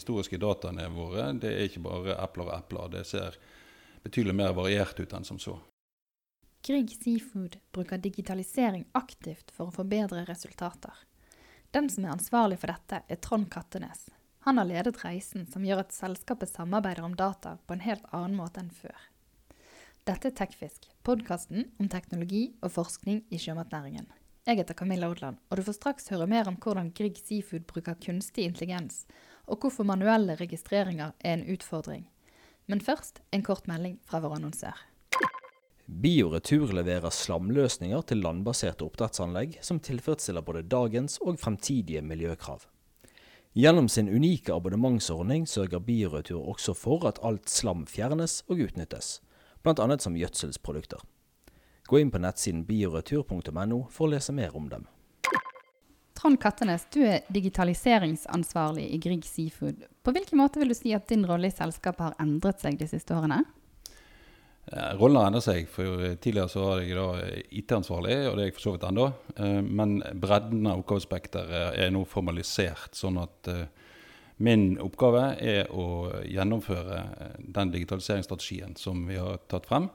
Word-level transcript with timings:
historiske 0.00 0.40
dataene 0.40 0.88
våre 0.94 1.30
det 1.38 1.52
er 1.54 1.68
ikke 1.68 1.84
bare 1.84 2.16
epler 2.18 2.48
og 2.48 2.56
epler. 2.56 2.88
Det 2.96 3.04
ser 3.08 3.36
betydelig 4.02 4.34
mer 4.36 4.56
variert 4.56 4.98
ut 5.00 5.12
enn 5.16 5.28
som 5.28 5.38
så. 5.38 5.58
Grieg 6.66 6.92
Seafood 6.92 7.56
bruker 7.72 8.00
digitalisering 8.00 8.84
aktivt 8.92 9.52
for 9.56 9.70
å 9.70 9.74
få 9.74 9.86
bedre 9.88 10.26
resultater. 10.28 10.92
Den 11.72 11.88
som 11.88 12.04
er 12.04 12.16
ansvarlig 12.16 12.58
for 12.60 12.72
dette, 12.72 13.00
er 13.06 13.20
Trond 13.22 13.48
Kattenes. 13.52 14.08
Han 14.44 14.58
har 14.58 14.68
ledet 14.68 14.98
reisen 15.04 15.46
som 15.48 15.64
gjør 15.64 15.84
at 15.84 15.94
selskapet 15.94 16.50
samarbeider 16.50 17.06
om 17.06 17.16
data 17.16 17.56
på 17.64 17.76
en 17.76 17.84
helt 17.84 18.04
annen 18.10 18.36
måte 18.36 18.60
enn 18.60 18.72
før. 18.74 18.96
Dette 20.08 20.30
er 20.30 20.36
Tekfisk, 20.36 20.88
podkasten 21.06 21.70
om 21.80 21.88
teknologi 21.92 22.50
og 22.64 22.72
forskning 22.76 23.22
i 23.30 23.40
sjømatnæringen. 23.40 24.08
Jeg 24.48 24.62
heter 24.62 24.74
Camilla 24.74 25.10
Odland, 25.12 25.36
og 25.48 25.60
du 25.60 25.64
får 25.66 25.76
straks 25.76 26.08
høre 26.12 26.26
mer 26.28 26.48
om 26.48 26.56
hvordan 26.60 26.88
Grieg 26.96 27.20
Seafood 27.20 27.66
bruker 27.68 27.98
kunstig 28.00 28.48
intelligens, 28.48 29.04
og 29.46 29.60
hvorfor 29.60 29.86
manuelle 29.86 30.36
registreringer 30.40 31.12
er 31.20 31.38
en 31.38 31.46
utfordring. 31.52 32.08
Men 32.66 32.80
først 32.80 33.20
en 33.32 33.42
kort 33.42 33.68
melding 33.68 33.98
fra 34.06 34.20
vår 34.20 34.36
annonsør. 34.38 34.76
Bioretur 35.90 36.70
leverer 36.76 37.10
slamløsninger 37.10 38.04
til 38.06 38.20
landbaserte 38.22 38.86
oppdrettsanlegg 38.86 39.56
som 39.66 39.80
tilfredsstiller 39.82 40.44
både 40.46 40.62
dagens 40.62 41.18
og 41.18 41.40
fremtidige 41.42 42.02
miljøkrav. 42.06 42.62
Gjennom 43.58 43.88
sin 43.88 44.08
unike 44.08 44.54
abonnementsordning 44.54 45.48
sørger 45.48 45.82
Bioretur 45.82 46.44
også 46.52 46.74
for 46.78 47.08
at 47.08 47.18
alt 47.26 47.50
slam 47.50 47.82
fjernes 47.90 48.44
og 48.46 48.62
utnyttes, 48.62 49.18
bl.a. 49.64 49.98
som 49.98 50.14
gjødselsprodukter. 50.14 51.02
Gå 51.90 51.98
inn 51.98 52.12
på 52.14 52.22
nettsiden 52.22 52.62
bioretur.no 52.68 53.80
for 53.90 54.06
å 54.06 54.12
lese 54.12 54.32
mer 54.32 54.54
om 54.54 54.70
dem. 54.70 54.86
Trond 56.20 56.36
Kattenes, 56.36 56.82
du 56.92 57.00
er 57.08 57.22
digitaliseringsansvarlig 57.32 58.90
i 58.92 58.98
Grieg 59.00 59.24
Seafood. 59.24 59.86
På 60.04 60.12
hvilken 60.12 60.36
måte 60.36 60.60
vil 60.60 60.68
du 60.68 60.76
si 60.76 60.92
at 60.92 61.08
din 61.08 61.24
rolle 61.24 61.48
i 61.48 61.54
selskapet 61.54 62.10
har 62.10 62.18
endret 62.20 62.60
seg 62.60 62.76
de 62.76 62.88
siste 62.90 63.14
årene? 63.16 63.38
Eh, 64.68 64.90
rollen 65.00 65.16
har 65.16 65.30
endret 65.30 65.46
seg. 65.46 65.70
for 65.72 66.18
Tidligere 66.20 66.52
så 66.52 66.66
var 66.66 66.82
jeg 66.84 67.46
IT-ansvarlig, 67.62 68.18
og 68.28 68.36
det 68.36 68.42
er 68.42 68.50
jeg 68.50 68.56
for 68.58 68.66
så 68.66 68.74
vidt 68.74 68.84
ennå. 68.90 69.06
Eh, 69.36 69.60
men 69.64 69.96
bredden 70.20 70.68
av 70.68 70.82
oppgavespekteret 70.82 71.80
er 71.80 71.94
nå 71.94 72.04
formalisert. 72.04 72.92
sånn 73.00 73.16
at 73.22 73.48
eh, 73.48 73.64
min 74.36 74.76
oppgave 74.80 75.24
er 75.40 75.72
å 75.72 76.12
gjennomføre 76.28 77.00
den 77.40 77.72
digitaliseringsstrategien 77.72 78.76
som 78.76 79.06
vi 79.08 79.16
har 79.16 79.40
tatt 79.48 79.72
frem. 79.72 79.88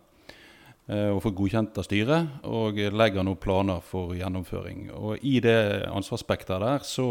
Og 0.86 1.18
fått 1.24 1.34
godkjent 1.34 1.78
av 1.82 1.86
styret, 1.88 2.28
og 2.46 2.78
legger 2.78 3.26
nå 3.26 3.32
planer 3.42 3.80
for 3.82 4.12
gjennomføring. 4.14 4.92
Og 4.94 5.24
I 5.26 5.40
det 5.42 5.88
ansvarsspekteret 5.90 6.62
der 6.62 6.86
så 6.86 7.08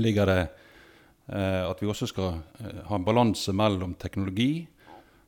ligger 0.00 0.30
det 0.30 0.38
at 1.28 1.82
vi 1.82 1.90
også 1.92 2.08
skal 2.08 2.38
ha 2.88 2.96
en 2.96 3.04
balanse 3.04 3.52
mellom 3.52 3.92
teknologi 4.00 4.64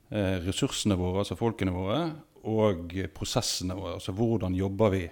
Eh, 0.09 0.39
ressursene 0.47 0.95
våre, 0.95 1.25
altså 1.25 1.35
folkene 1.35 1.73
våre, 1.75 2.01
og 2.47 2.93
prosessene 3.15 3.75
våre. 3.75 3.97
Altså 3.97 4.15
hvordan 4.15 4.55
jobber 4.55 4.93
vi 4.95 5.03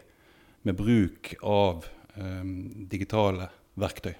med 0.65 0.77
bruk 0.79 1.33
av 1.43 1.83
um, 2.15 2.87
digitale 2.89 3.49
verktøy. 3.75 4.15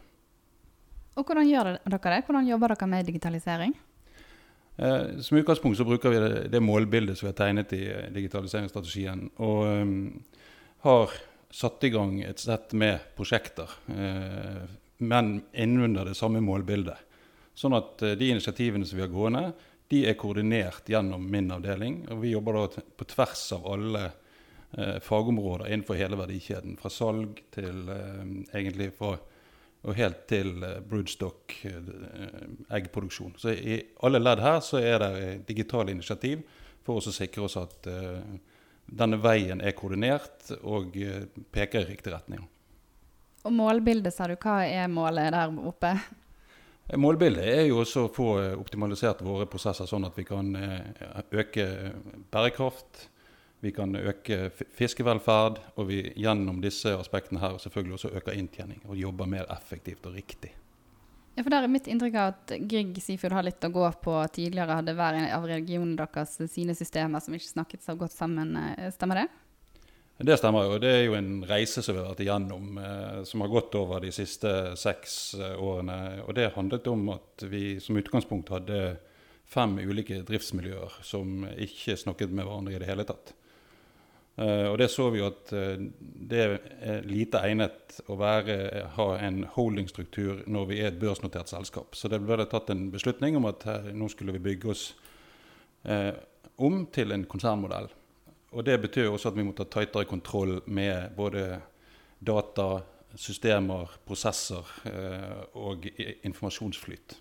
Og 1.15 1.23
hvordan 1.23 1.47
gjør 1.47 1.71
dere 1.79 2.17
det? 2.17 2.25
Hvordan 2.27 2.49
jobber 2.51 2.75
dere 2.75 2.89
med 2.91 3.07
digitalisering? 3.07 3.77
Eh, 4.77 5.19
som 5.23 5.39
utgangspunkt 5.39 5.79
så 5.79 5.87
bruker 5.87 6.11
vi 6.11 6.23
det, 6.23 6.49
det, 6.53 6.61
målbildet 6.61 7.19
som 7.19 7.29
vi 7.29 7.33
har 7.33 7.39
tegnet 7.39 7.73
i 7.77 7.85
digitaliseringsstrategien. 8.15 9.29
Og 9.37 9.67
um, 9.67 10.25
har 10.87 11.15
satt 11.55 11.85
i 11.87 11.93
gang 11.95 12.19
et 12.27 12.43
sett 12.43 12.75
med 12.75 12.99
prosjekter, 13.17 13.71
eh, 13.95 14.65
men 14.99 15.37
innunder 15.53 16.11
det 16.11 16.19
samme 16.19 16.43
målbildet. 16.43 16.99
Sånn 17.55 17.77
at 17.79 18.03
eh, 18.03 18.17
de 18.19 18.33
initiativene 18.35 18.87
som 18.87 18.99
vi 18.99 19.05
har 19.07 19.13
gående, 19.13 19.47
de 19.93 20.03
er 20.09 20.19
koordinert 20.19 20.89
gjennom 20.91 21.25
min 21.31 21.53
avdeling. 21.55 22.03
Og 22.11 22.25
vi 22.25 22.33
jobber 22.35 22.59
da 22.59 22.85
på 22.99 23.07
tvers 23.09 23.45
av 23.55 23.69
alle 23.77 24.05
eh, 24.09 24.99
fagområder 25.05 25.71
innenfor 25.71 25.99
hele 26.01 26.19
verdikjeden. 26.19 26.75
Fra 26.81 26.91
salg 26.91 27.39
til 27.55 27.87
eh, 27.93 28.25
egentlig 28.57 28.91
fra 28.99 29.15
og 29.85 29.97
helt 29.99 30.25
til 30.31 30.65
eh, 30.65 30.81
broodstock, 30.89 31.59
eh, 31.69 31.93
eggproduksjon. 32.79 33.37
Så 33.41 33.53
i 33.53 33.79
alle 34.07 34.21
ledd 34.23 34.43
her 34.45 34.61
så 34.65 34.81
er 34.81 34.99
det 35.03 35.13
digitale 35.49 35.93
initiativ 35.93 36.45
for 36.85 37.01
å 37.01 37.15
sikre 37.15 37.45
oss 37.45 37.59
at 37.61 37.89
eh, 37.91 38.35
denne 38.85 39.21
veien 39.21 39.63
er 39.65 39.77
koordinert 39.77 40.51
og 40.63 40.97
peker 41.53 41.85
i 41.85 41.89
riktig 41.95 42.13
retning. 42.13 42.43
Og 43.45 43.53
målbildet, 43.53 44.13
sa 44.13 44.29
du. 44.29 44.37
Hva 44.41 44.63
er 44.65 44.89
målet 44.93 45.33
der 45.33 45.53
oppe? 45.69 45.95
Målbildet 47.01 47.45
er 47.49 47.63
jo 47.71 47.81
også 47.81 48.07
å 48.07 48.13
få 48.13 48.29
optimalisert 48.61 49.23
våre 49.25 49.47
prosesser 49.49 49.89
sånn 49.89 50.05
at 50.05 50.17
vi 50.21 50.27
kan 50.29 50.51
øke 50.53 51.67
bærekraft, 52.33 53.07
vi 53.65 53.73
kan 53.73 53.97
øke 53.97 54.51
fiskevelferd, 54.77 55.63
og 55.81 55.89
vi 55.89 56.03
gjennom 56.21 56.61
disse 56.65 56.93
aspektene 56.99 57.41
her 57.41 57.57
selvfølgelig 57.63 57.97
også 57.97 58.13
øker 58.21 58.37
inntjening 58.37 58.85
og 58.85 58.99
jobber 59.01 59.31
mer 59.31 59.49
effektivt 59.53 60.05
og 60.07 60.19
riktig. 60.19 60.53
Ja, 61.35 61.43
for 61.43 61.51
der 61.51 61.65
er 61.67 61.71
mitt 61.73 61.89
inntrykk 61.91 62.17
av 62.21 62.29
at 62.31 62.53
Grieg 62.71 62.99
Seafood 63.03 63.35
har 63.35 63.47
litt 63.47 63.65
å 63.67 63.73
gå 63.75 63.87
på. 64.05 64.13
Tidligere 64.37 64.77
hadde 64.79 64.95
hver 64.95 65.17
av 65.35 65.47
regionene 65.51 65.97
deres 65.99 66.37
sine 66.53 66.77
systemer 66.79 67.25
som 67.25 67.35
ikke 67.35 67.51
snakket 67.57 67.83
så 67.83 67.97
godt 67.99 68.15
sammen. 68.15 68.55
Eh, 68.61 68.93
stemmer 68.95 69.25
det? 69.25 69.27
Det 70.29 70.37
stemmer 70.39 70.69
jo. 70.69 70.77
Det 70.79 70.93
er 70.95 71.03
jo 71.09 71.17
en 71.19 71.43
reise 71.49 71.83
som 71.83 71.97
vi 71.97 72.05
har 72.05 72.13
vært 72.13 72.23
igjennom, 72.23 72.79
eh, 72.79 73.25
som 73.27 73.43
har 73.43 73.51
gått 73.51 73.75
over 73.75 74.05
de 74.05 74.13
siste 74.15 74.53
seks 74.79 75.17
eh, 75.41 75.57
årene. 75.59 76.23
Og 76.29 76.37
det 76.39 76.53
handlet 76.55 76.87
om 76.93 77.09
at 77.17 77.49
vi 77.51 77.81
som 77.83 77.99
utgangspunkt 77.99 78.55
hadde 78.55 79.01
fem 79.51 79.75
ulike 79.83 80.23
driftsmiljøer 80.29 81.01
som 81.03 81.49
ikke 81.51 81.99
snakket 81.99 82.31
med 82.31 82.47
hverandre 82.47 82.77
i 82.77 82.79
det 82.79 82.93
hele 82.93 83.09
tatt. 83.09 83.35
Eh, 84.37 84.67
og 84.67 84.79
det 84.81 84.89
så 84.91 85.07
vi 85.15 85.21
jo 85.21 85.29
at 85.31 85.53
eh, 85.55 85.83
det 86.31 86.41
er 86.43 87.05
lite 87.07 87.43
egnet 87.47 88.01
å 88.11 88.17
være, 88.19 88.57
ha 88.97 89.09
en 89.23 89.45
holdingstruktur 89.55 90.43
når 90.51 90.71
vi 90.71 90.81
er 90.83 90.91
et 90.91 91.01
børsnotert 91.01 91.53
selskap. 91.53 91.95
Så 91.95 92.11
det 92.11 92.23
ble 92.25 92.47
tatt 92.51 92.73
en 92.75 92.89
beslutning 92.95 93.39
om 93.39 93.47
at 93.51 93.67
her, 93.69 93.93
nå 93.95 94.11
skulle 94.11 94.35
vi 94.35 94.43
bygge 94.49 94.73
oss 94.75 94.89
eh, 95.87 96.11
om 96.57 96.83
til 96.95 97.15
en 97.15 97.29
konsernmodell. 97.31 97.91
Og 98.55 98.67
det 98.67 98.79
betyr 98.83 99.11
også 99.11 99.31
at 99.31 99.39
vi 99.39 99.47
må 99.47 99.55
ta 99.55 99.67
tightere 99.67 100.07
kontroll 100.07 100.61
med 100.67 101.15
både 101.17 101.61
data, 102.25 102.83
systemer, 103.15 103.91
prosesser 104.07 104.71
eh, 104.91 105.43
og 105.59 105.87
informasjonsflyt. 106.27 107.21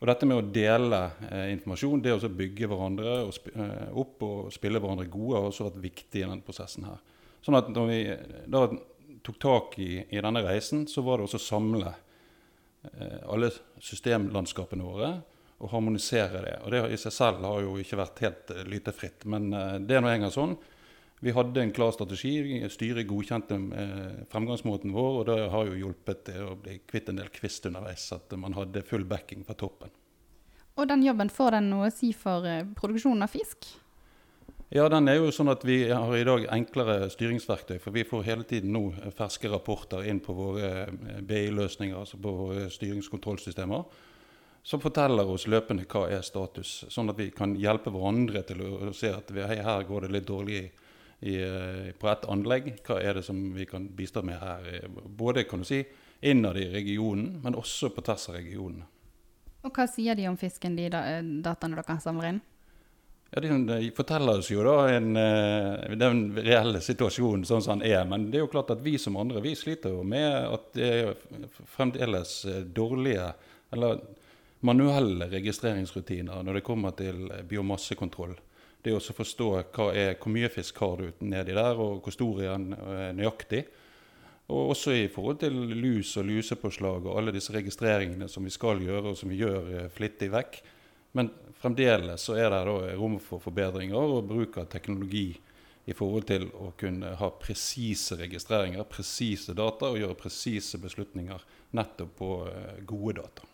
Og 0.00 0.08
dette 0.08 0.26
med 0.28 0.40
å 0.40 0.50
dele 0.54 1.00
eh, 1.28 1.50
informasjon, 1.54 2.00
det 2.04 2.14
å 2.16 2.32
bygge 2.32 2.68
hverandre 2.70 3.16
og 3.26 3.50
eh, 3.52 3.88
opp 4.00 4.24
og 4.24 4.52
spille 4.54 4.80
hverandre 4.80 5.08
gode, 5.12 5.36
har 5.36 5.48
også 5.50 5.68
vært 5.68 5.82
viktig 5.82 6.22
i 6.22 6.24
denne 6.24 6.44
prosessen 6.44 6.88
her. 6.88 7.02
Sånn 7.44 7.58
at 7.58 7.68
når 7.72 7.90
vi 7.90 8.00
da 8.52 8.64
tok 9.24 9.40
tak 9.40 9.76
i, 9.80 9.92
i 10.08 10.22
denne 10.22 10.42
reisen, 10.44 10.86
så 10.88 11.04
var 11.04 11.20
det 11.20 11.28
også 11.28 11.40
å 11.40 11.44
samle 11.44 11.92
eh, 11.92 13.20
alle 13.28 13.52
systemlandskapene 13.84 14.86
våre 14.86 15.12
og 15.60 15.72
harmonisere 15.74 16.42
det. 16.44 16.56
Og 16.64 16.72
det 16.72 16.82
i 16.94 16.98
seg 17.00 17.14
selv 17.14 17.44
har 17.44 17.60
jo 17.64 17.76
ikke 17.80 17.98
vært 18.00 18.22
helt 18.24 18.52
uh, 18.54 18.62
lytefritt, 18.68 19.26
men 19.28 19.50
eh, 19.52 19.74
det 19.84 19.98
er 19.98 20.04
nå 20.04 20.12
engang 20.12 20.32
sånn. 20.32 20.54
Vi 21.20 21.34
hadde 21.36 21.60
en 21.60 21.72
klar 21.76 21.92
strategi. 21.92 22.32
Styret 22.72 23.08
godkjente 23.08 23.56
eh, 23.56 24.22
fremgangsmåten 24.32 24.94
vår, 24.94 25.18
og 25.20 25.26
det 25.28 25.36
har 25.52 25.68
jo 25.68 25.78
hjulpet 25.82 26.24
til 26.30 26.46
å 26.48 26.56
bli 26.56 26.78
kvitt 26.88 27.10
en 27.12 27.20
del 27.20 27.28
kvist 27.34 27.68
underveis, 27.68 28.06
at 28.16 28.32
man 28.40 28.56
hadde 28.56 28.84
full 28.88 29.04
backing 29.08 29.44
fra 29.44 29.56
toppen. 29.60 29.92
Og 30.80 30.88
den 30.88 31.04
jobben, 31.04 31.28
får 31.28 31.58
den 31.58 31.70
noe 31.74 31.90
å 31.90 31.92
si 31.92 32.14
for 32.16 32.46
produksjonen 32.78 33.26
av 33.26 33.32
fisk? 33.34 33.68
Ja, 34.72 34.86
den 34.88 35.10
er 35.10 35.18
jo 35.18 35.32
sånn 35.34 35.50
at 35.50 35.64
Vi 35.66 35.82
har 35.90 36.12
i 36.14 36.24
dag 36.24 36.44
enklere 36.54 37.10
styringsverktøy. 37.10 37.80
For 37.82 37.92
vi 37.92 38.06
får 38.06 38.22
hele 38.24 38.46
tiden 38.48 38.72
nå 38.72 38.84
ferske 39.18 39.50
rapporter 39.50 40.06
inn 40.08 40.22
på 40.24 40.32
våre 40.32 40.86
BI-løsninger, 41.26 41.98
altså 41.98 42.20
på 42.22 42.36
våre 42.44 42.70
styringskontrollsystemer 42.72 44.08
som 44.62 44.80
forteller 44.80 45.28
oss 45.28 45.46
løpende 45.48 45.86
hva 45.88 46.06
er 46.12 46.22
status, 46.24 46.84
sånn 46.92 47.10
at 47.12 47.18
vi 47.18 47.30
kan 47.32 47.54
hjelpe 47.58 47.92
hverandre 47.92 48.42
til 48.46 48.60
å 48.64 48.92
se 48.96 49.12
at 49.12 49.30
vi, 49.32 49.42
hei, 49.46 49.60
her 49.64 49.86
går 49.88 50.06
det 50.06 50.14
litt 50.14 50.28
dårlig 50.28 50.60
i, 51.20 51.36
eh, 51.42 51.92
på 51.92 52.08
et 52.08 52.28
anlegg. 52.32 52.70
Hva 52.86 53.00
er 53.02 53.18
det 53.18 53.24
som 53.26 53.38
vi 53.54 53.66
kan 53.68 53.88
bistå 53.96 54.22
med 54.24 54.40
her? 54.40 54.88
Både 55.04 55.44
kan 55.44 55.60
du 55.60 55.68
si, 55.68 55.82
innad 56.20 56.56
i 56.56 56.68
regionen, 56.72 57.40
men 57.42 57.56
også 57.56 57.92
på 57.94 58.04
tvers 58.04 58.28
av 58.28 58.38
regionene. 58.40 58.86
Og 59.64 59.76
Hva 59.76 59.86
sier 59.88 60.16
de 60.16 60.28
om 60.28 60.38
fisken, 60.40 60.76
de 60.76 60.88
eh, 60.88 61.20
dataene 61.44 61.76
dere 61.76 62.00
samler 62.00 62.32
inn? 62.32 62.40
Ja, 63.30 63.40
De 63.40 63.90
forteller 63.94 64.40
oss 64.40 64.50
jo 64.50 64.64
da 64.66 64.88
en, 64.90 65.16
eh, 65.16 65.96
den 65.96 66.32
reelle 66.34 66.80
situasjonen 66.80 67.44
sånn 67.44 67.62
som 67.62 67.78
den 67.78 67.92
er. 67.92 68.04
Men 68.04 68.30
det 68.30 68.40
er 68.40 68.46
jo 68.46 68.52
klart 68.52 68.72
at 68.72 68.80
vi 68.82 68.96
som 68.98 69.16
andre 69.16 69.42
vi 69.44 69.54
sliter 69.54 69.92
jo 69.94 70.02
med 70.02 70.32
at 70.48 70.72
det 70.74 70.88
er 70.88 71.14
fremdeles 71.76 72.46
dårlige 72.74 73.32
eller 73.72 74.00
manuelle 74.66 75.28
registreringsrutiner 75.30 76.42
når 76.42 76.58
det 76.58 76.64
kommer 76.66 76.96
til 76.96 77.28
biomassekontroll. 77.48 78.34
Det 78.84 78.94
å 78.96 79.00
forstå 79.00 79.48
er, 79.92 80.14
hvor 80.16 80.32
mye 80.32 80.48
fisk 80.52 80.78
har 80.80 81.00
du 81.00 81.24
nedi 81.28 81.52
der, 81.56 81.76
og 81.76 82.00
hvor 82.04 82.14
stor 82.14 82.40
er 82.40 82.54
den 82.54 82.72
eh, 82.76 83.10
nøyaktig. 83.18 83.64
Og 84.50 84.72
også 84.72 84.94
i 84.96 85.06
forhold 85.12 85.42
til 85.42 85.58
lus 85.78 86.16
og 86.18 86.26
lusepåslag 86.26 87.04
og 87.04 87.18
alle 87.20 87.34
disse 87.34 87.52
registreringene 87.54 88.26
som 88.28 88.46
vi 88.46 88.54
skal 88.54 88.80
gjøre, 88.82 89.12
og 89.12 89.18
som 89.18 89.30
vi 89.30 89.38
gjør 89.42 89.68
eh, 89.76 89.90
flittig 89.92 90.30
vekk. 90.32 90.58
Men 91.18 91.30
fremdeles 91.60 92.24
så 92.24 92.38
er 92.38 92.50
det 92.54 92.96
rom 92.98 93.18
for 93.22 93.42
forbedringer 93.42 93.98
og 93.98 94.26
bruk 94.30 94.58
av 94.62 94.70
teknologi 94.72 95.28
i 95.90 95.94
forhold 95.96 96.26
til 96.28 96.46
å 96.54 96.72
kunne 96.78 97.14
ha 97.18 97.30
presise 97.40 98.18
registreringer, 98.20 98.84
presise 98.86 99.54
data 99.56 99.90
og 99.90 99.98
gjøre 99.98 100.18
presise 100.18 100.78
beslutninger 100.82 101.46
nettopp 101.76 102.12
på 102.18 102.34
eh, 102.50 102.76
gode 102.86 103.20
data. 103.22 103.48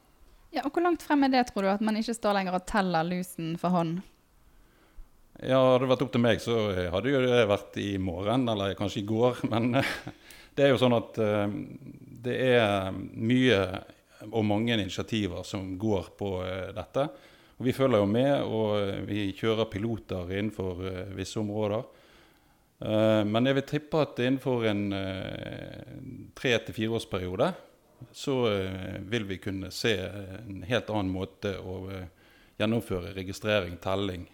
Ja, 0.55 0.65
og 0.65 0.73
Hvor 0.73 0.85
langt 0.85 1.05
frem 1.05 1.27
er 1.27 1.33
det, 1.35 1.49
tror 1.51 1.67
du? 1.67 1.71
At 1.73 1.85
man 1.85 1.99
ikke 1.99 2.15
står 2.17 2.39
lenger 2.39 2.57
og 2.57 2.69
teller 2.69 3.05
lusen 3.05 3.57
for 3.61 3.75
hånd? 3.75 3.99
Ja, 5.45 5.59
Hadde 5.75 5.85
det 5.85 5.91
vært 5.91 6.03
opp 6.07 6.13
til 6.15 6.23
meg, 6.25 6.39
så 6.41 6.55
hadde 6.95 7.11
jo 7.13 7.19
det 7.21 7.43
vært 7.51 7.75
i 7.83 7.91
morgen, 8.01 8.47
eller 8.49 8.77
kanskje 8.79 9.03
i 9.03 9.09
går. 9.09 9.43
Men 9.53 9.75
det 9.77 10.65
er 10.65 10.73
jo 10.73 10.81
sånn 10.81 10.97
at 10.97 11.19
eh, 11.21 11.57
det 12.25 12.37
er 12.57 12.95
mye 12.97 13.59
og 14.31 14.47
mange 14.49 14.73
initiativer 14.73 15.45
som 15.45 15.75
går 15.77 16.09
på 16.17 16.31
eh, 16.47 16.71
dette. 16.77 17.05
Og 17.57 17.69
Vi 17.69 17.75
følger 17.77 18.01
jo 18.01 18.09
med, 18.09 18.33
og 18.49 19.05
vi 19.09 19.29
kjører 19.37 19.69
piloter 19.69 20.33
innenfor 20.33 20.81
eh, 20.89 21.03
visse 21.17 21.41
områder. 21.43 21.85
Men 22.77 23.49
jeg 23.49 23.57
vil 23.57 23.65
tippe 23.65 24.01
at 24.05 24.19
innenfor 24.21 24.67
en 24.69 24.83
tre 26.37 26.51
til 26.61 26.75
fireårsperiode 26.77 27.47
så 28.13 28.35
vil 29.09 29.25
vi 29.31 29.39
kunne 29.41 29.71
se 29.73 29.95
en 29.97 30.59
helt 30.69 30.91
annen 30.93 31.09
måte 31.09 31.55
å 31.57 31.79
gjennomføre 32.61 33.15
registrering, 33.17 33.79
telling, 33.81 34.27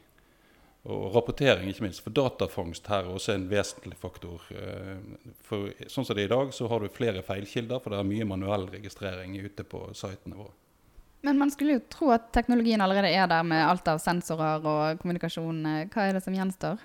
og 0.83 1.13
rapportering, 1.15 1.69
ikke 1.71 1.85
minst. 1.85 2.03
For 2.03 2.15
datafangst 2.15 2.89
her 2.91 3.07
er 3.07 3.15
også 3.15 3.37
en 3.37 3.47
vesentlig 3.51 3.95
faktor. 4.01 4.43
Eh, 4.51 5.29
for 5.47 5.71
sånn 5.87 6.07
som 6.07 6.17
det 6.17 6.25
er 6.25 6.31
i 6.31 6.33
dag, 6.33 6.51
så 6.55 6.67
har 6.71 6.83
du 6.83 6.91
flere 6.91 7.23
feilkilder, 7.27 7.79
for 7.83 7.95
det 7.95 8.01
er 8.01 8.09
mye 8.09 8.27
manuell 8.27 8.67
registrering 8.73 9.37
ute 9.39 9.67
på 9.69 9.85
sitene 9.95 10.41
våre. 10.41 10.55
Men 11.23 11.39
man 11.39 11.53
skulle 11.55 11.77
jo 11.77 11.85
tro 11.87 12.11
at 12.11 12.33
teknologien 12.35 12.83
allerede 12.83 13.13
er 13.15 13.29
der 13.31 13.45
med 13.47 13.63
alt 13.63 13.87
av 13.87 14.01
sensorer 14.03 14.65
og 14.67 14.99
kommunikasjon. 15.05 15.63
Hva 15.93 16.09
er 16.09 16.19
det 16.19 16.25
som 16.25 16.35
gjenstår? 16.35 16.83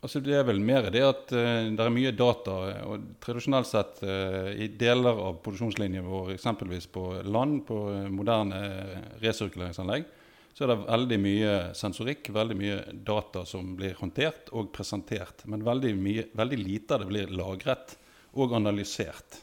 Altså 0.00 0.20
Det 0.24 0.32
er 0.36 0.44
vel 0.48 0.60
mer 0.64 0.86
det 0.92 1.00
at 1.04 1.32
uh, 1.32 1.64
det 1.76 1.80
er 1.80 1.92
mye 1.92 2.12
data. 2.12 2.58
og 2.88 3.08
Tradisjonelt 3.24 3.68
sett 3.68 4.04
uh, 4.04 4.52
i 4.52 4.68
deler 4.68 5.16
av 5.16 5.40
produksjonslinjen 5.44 6.04
vår, 6.08 6.34
eksempelvis 6.36 6.88
på 6.92 7.06
land, 7.24 7.62
på 7.68 7.80
moderne 8.12 8.60
resirkuleringsanlegg, 9.24 10.04
så 10.54 10.64
er 10.64 10.72
det 10.72 10.80
veldig 10.82 11.18
mye 11.22 11.52
sensorikk, 11.78 12.32
veldig 12.34 12.56
mye 12.58 12.78
data 13.06 13.44
som 13.48 13.74
blir 13.78 13.94
håndtert 14.00 14.50
og 14.56 14.72
presentert. 14.74 15.46
Men 15.48 15.64
veldig, 15.64 15.94
mye, 15.96 16.26
veldig 16.36 16.58
lite 16.60 16.96
av 16.96 17.04
det 17.04 17.10
blir 17.12 17.32
lagret 17.32 17.96
og 18.36 18.54
analysert. 18.58 19.40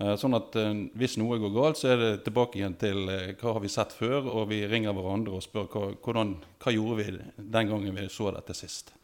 Eh, 0.00 0.14
sånn 0.16 0.36
at 0.36 0.56
eh, 0.56 0.70
hvis 0.96 1.18
noe 1.20 1.38
går 1.40 1.52
galt, 1.52 1.80
så 1.80 1.92
er 1.92 2.00
det 2.00 2.12
tilbake 2.24 2.60
igjen 2.60 2.76
til 2.80 3.04
eh, 3.12 3.34
hva 3.40 3.56
har 3.56 3.64
vi 3.64 3.72
sett 3.72 3.92
før, 3.92 4.30
og 4.32 4.48
vi 4.52 4.62
ringer 4.68 4.96
hverandre 4.96 5.36
og 5.36 5.44
spør 5.44 5.68
hva, 5.74 5.82
hvordan, 6.00 6.34
hva 6.62 6.72
gjorde 6.72 6.96
vi 7.02 7.18
den 7.36 7.70
gangen 7.72 7.98
vi 7.98 8.08
så 8.12 8.30
dette 8.32 8.56
sist. 8.56 8.94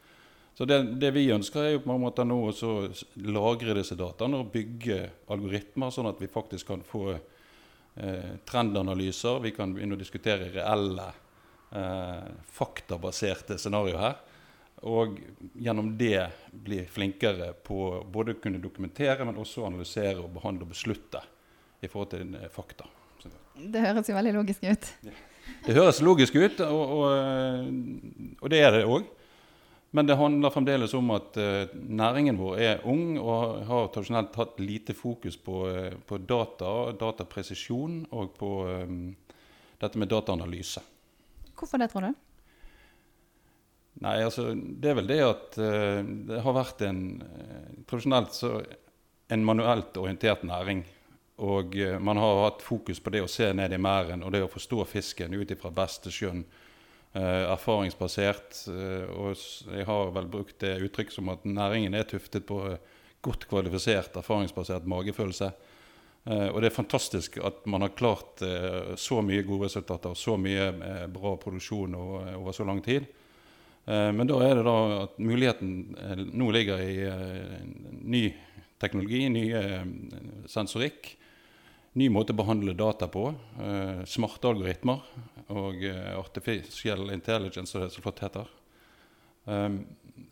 Så 0.57 0.65
det, 0.65 0.79
det 0.97 1.11
vi 1.13 1.27
ønsker, 1.35 1.61
er 1.61 1.75
jo 1.75 1.83
på 1.85 1.93
en 1.93 2.01
måte 2.01 2.25
nå 2.25 2.39
å 2.49 2.75
lagre 3.29 3.75
disse 3.77 3.99
dataene 3.99 4.41
og 4.41 4.55
bygge 4.55 5.03
algoritmer, 5.35 5.93
sånn 5.93 6.09
at 6.09 6.23
vi 6.23 6.33
faktisk 6.33 6.71
kan 6.71 6.85
få 6.87 7.19
trendanalyser. 8.45 9.39
Vi 9.41 9.55
kan 9.57 9.71
begynne 9.73 9.97
å 9.97 10.01
diskutere 10.01 10.51
reelle, 10.53 11.07
eh, 11.73 12.27
faktabaserte 12.53 13.59
scenarioer 13.59 13.99
her. 13.99 14.17
Og 14.85 15.17
gjennom 15.57 15.95
det 15.99 16.29
bli 16.53 16.83
flinkere 16.85 17.53
på 17.65 18.05
både 18.13 18.35
å 18.35 18.41
kunne 18.41 18.61
dokumentere, 18.61 19.25
men 19.25 19.39
også 19.41 19.65
analysere 19.67 20.21
og 20.21 20.35
behandle 20.35 20.67
og 20.67 20.75
beslutte 20.75 21.23
i 21.81 21.89
forhold 21.89 22.13
til 22.13 22.37
eh, 22.37 22.51
fakta. 22.53 22.89
Det 23.57 23.81
høres 23.81 24.11
jo 24.11 24.17
veldig 24.19 24.35
logisk 24.37 24.67
ut. 24.69 24.91
Det 25.65 25.75
høres 25.75 26.03
logisk 26.05 26.37
ut, 26.37 26.61
og, 26.67 26.97
og, 26.99 27.07
eh, 27.17 28.35
og 28.43 28.53
det 28.53 28.61
er 28.61 28.77
det 28.77 28.85
òg. 28.85 29.09
Men 29.91 30.07
det 30.07 30.17
handler 30.19 30.51
fremdeles 30.51 30.95
om 30.99 31.11
at 31.15 31.37
uh, 31.39 31.71
næringen 31.73 32.39
vår 32.41 32.59
er 32.61 32.85
ung 32.91 33.17
og 33.21 33.63
har 33.69 33.89
tradisjonelt 33.95 34.35
hatt 34.37 34.59
lite 34.61 34.97
fokus 34.97 35.39
på, 35.39 35.63
uh, 35.71 35.95
på 36.07 36.19
data, 36.19 36.73
datapresisjon 36.99 38.03
og 38.11 38.35
på 38.39 38.51
um, 38.67 39.15
dette 39.81 40.01
med 40.01 40.11
dataanalyse. 40.11 40.83
Hvorfor 41.57 41.81
det, 41.81 41.91
tror 41.93 42.09
du? 42.09 42.19
Nei, 44.05 44.19
altså, 44.21 44.51
Det 44.53 44.91
er 44.91 44.99
vel 44.99 45.09
det 45.09 45.23
at 45.25 45.57
uh, 45.63 46.03
det 46.03 46.43
har 46.43 46.59
vært 46.59 46.85
en 46.89 47.01
tradisjonelt 47.87 48.35
så 48.37 48.59
en 49.33 49.43
manuelt 49.47 49.97
orientert 49.99 50.45
næring. 50.47 50.85
Og 51.43 51.75
man 52.01 52.17
har 52.17 52.39
hatt 52.47 52.63
fokus 52.65 53.01
på 53.03 53.11
det 53.13 53.21
å 53.21 53.29
se 53.29 53.49
ned 53.53 53.75
i 53.75 53.81
merden 53.83 54.23
og 54.25 54.31
det 54.33 54.41
å 54.45 54.49
forstå 54.49 54.85
fisken 54.89 55.35
ut 55.37 55.51
ifra 55.53 55.69
beste 55.75 56.09
skjønn. 56.15 56.45
Uh, 57.17 57.47
erfaringsbasert. 57.55 58.59
Uh, 58.69 59.07
og 59.17 59.39
jeg 59.73 59.87
har 59.89 60.11
vel 60.13 60.27
brukt 60.29 60.59
det 60.61 60.75
uttrykk 60.85 61.15
som 61.15 61.31
at 61.33 61.47
næringen 61.49 61.95
er 61.97 62.05
tuftet 62.05 62.45
på 62.45 62.59
godt 63.25 63.47
kvalifisert, 63.49 64.19
erfaringsbasert 64.21 64.85
magefølelse. 64.87 65.49
Og 66.27 66.57
det 66.59 66.69
er 66.69 66.75
fantastisk 66.75 67.37
at 67.47 67.61
man 67.71 67.85
har 67.85 67.93
klart 67.95 68.43
så 68.99 69.21
mye 69.23 69.45
gode 69.47 69.69
resultater 69.69 70.11
og 70.11 70.19
så 70.19 70.35
mye 70.39 70.73
bra 71.15 71.37
produksjon 71.39 71.95
over, 71.95 72.51
så 72.55 72.67
lang 72.67 72.81
tid. 72.83 73.07
men 73.87 74.27
da 74.27 74.41
er 74.43 74.59
det 74.59 74.65
da 74.67 74.77
at 75.05 75.19
muligheten 75.23 76.33
nå 76.35 76.51
ligger 76.55 76.83
i 76.83 76.97
ny 78.03 78.25
teknologi, 78.83 79.23
ny 79.31 79.45
sensorikk 80.51 81.15
ny 81.97 82.09
måte 82.13 82.35
å 82.35 82.39
behandle 82.39 82.77
data 82.77 83.09
på. 83.09 83.31
Eh, 83.61 84.03
smarte 84.09 84.51
algoritmer 84.51 85.01
og 85.53 85.85
eh, 85.85 86.13
artificial 86.19 87.09
intelligence, 87.15 87.73
som 87.73 87.85
det 87.85 87.93
så 87.95 88.05
flott 88.05 88.21
heter. 88.27 88.53
Um, 89.47 89.79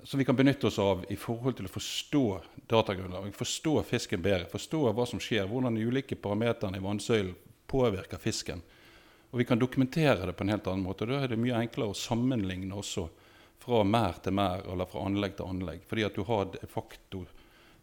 som 0.02 0.18
vi 0.18 0.24
kan 0.26 0.36
benytte 0.36 0.66
oss 0.66 0.78
av 0.82 1.04
i 1.08 1.16
forhold 1.16 1.56
til 1.56 1.68
å 1.68 1.72
forstå 1.72 2.24
datagrunnlaget. 2.68 3.36
Forstå 3.38 3.74
fisken 3.86 4.22
bedre. 4.24 4.48
Forstå 4.50 4.80
hva 4.90 5.06
som 5.06 5.22
skjer, 5.22 5.46
hvordan 5.48 5.76
de 5.78 5.86
ulike 5.86 6.18
parameterne 6.18 6.80
i 6.80 6.84
vannsøylen 6.84 7.34
påvirker 7.70 8.20
fisken. 8.20 8.62
Og 9.30 9.40
vi 9.40 9.46
kan 9.48 9.58
dokumentere 9.58 10.28
det 10.28 10.34
på 10.36 10.44
en 10.44 10.52
helt 10.52 10.66
annen 10.70 10.84
måte. 10.86 11.06
Da 11.08 11.22
er 11.22 11.32
det 11.32 11.40
mye 11.40 11.62
enklere 11.62 11.94
å 11.94 11.98
sammenligne 11.98 12.76
også 12.76 13.08
fra 13.64 13.80
mer 13.88 14.20
til 14.22 14.36
mer, 14.36 14.66
eller 14.70 14.88
fra 14.90 15.06
anlegg 15.08 15.38
til 15.38 15.48
anlegg. 15.48 15.86
Fordi 15.88 16.04
at 16.06 16.18
du 16.18 16.26
har 16.28 16.52
faktor 16.70 17.30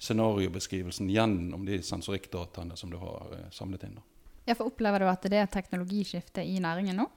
scenariobeskrivelsen 0.02 1.10
gjennom 1.14 1.66
de 1.66 1.82
sensorikkdataene 1.86 2.78
som 2.78 2.90
du 2.92 2.98
har 3.02 3.36
eh, 3.38 3.50
samlet 3.54 3.86
inn. 3.88 4.00
Ja, 4.48 4.56
for 4.56 4.72
Opplever 4.72 5.04
du 5.04 5.10
at 5.12 5.26
det 5.30 5.38
er 5.38 5.46
et 5.46 5.54
teknologiskifte 5.54 6.44
i 6.46 6.58
næringen 6.64 6.98
nå? 6.98 7.08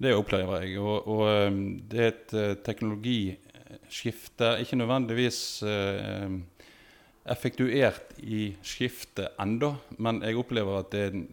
Det 0.00 0.12
opplever 0.16 0.64
jeg. 0.64 0.78
Og, 0.80 1.08
og 1.08 1.24
um, 1.48 1.62
det 1.88 2.00
er 2.00 2.12
et 2.12 2.34
uh, 2.36 2.52
teknologiskifte. 2.64 4.54
Ikke 4.62 4.78
nødvendigvis 4.80 5.40
effektuert 7.30 8.14
i 8.24 8.46
skiftet 8.64 9.36
enda, 9.40 9.74
men 10.00 10.22
jeg 10.24 10.38
opplever 10.40 10.80
at 10.80 10.92
det 10.92 11.02
er 11.04 11.16
en 11.16 11.26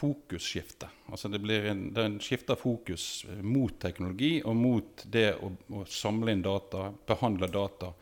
fokusskifte. 0.00 0.88
Altså 1.12 1.28
det 1.28 1.42
blir 1.44 1.66
en, 1.68 1.82
det 1.94 2.04
en 2.04 2.20
skifter 2.22 2.56
fokus 2.56 3.26
mot 3.42 3.74
teknologi 3.82 4.38
og 4.44 4.56
mot 4.56 5.04
det 5.04 5.34
å, 5.36 5.50
å 5.76 5.84
samle 5.88 6.32
inn 6.32 6.44
data, 6.44 6.88
behandle 7.06 7.50
data, 7.52 7.92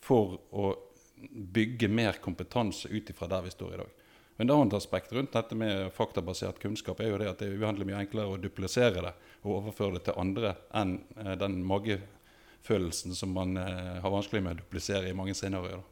for 0.00 0.38
å 0.54 0.70
bygge 1.30 1.88
mer 1.88 2.20
kompetanse 2.22 2.88
ut 2.88 3.10
ifra 3.10 3.28
der 3.30 3.42
vi 3.42 3.50
står 3.50 3.74
i 3.74 3.80
dag. 3.82 3.90
Men 4.36 4.50
Et 4.50 4.54
annet 4.54 4.74
aspekt 4.74 5.12
rundt 5.12 5.34
dette 5.36 5.54
med 5.54 5.92
faktabasert 5.92 6.58
kunnskap 6.62 7.00
er 7.00 7.10
jo 7.10 7.18
det 7.20 7.28
at 7.28 7.42
det 7.42 7.50
er 7.50 7.60
uendelig 7.60 7.90
mye 7.90 7.98
enklere 8.00 8.32
å 8.32 8.40
duplisere 8.40 9.02
det 9.04 9.12
og 9.42 9.58
overføre 9.58 9.98
det 9.98 10.06
til 10.06 10.16
andre 10.16 10.54
enn 10.80 10.94
eh, 11.20 11.34
den 11.36 11.58
magefølelsen 11.68 13.12
som 13.18 13.34
man 13.36 13.58
eh, 13.60 13.98
har 14.00 14.14
vanskelig 14.14 14.40
med 14.46 14.56
å 14.56 14.62
duplisere 14.62 15.10
i 15.10 15.16
mange 15.16 15.36
scenarioer. 15.36 15.84